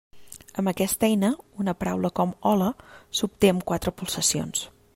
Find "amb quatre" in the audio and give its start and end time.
3.55-3.95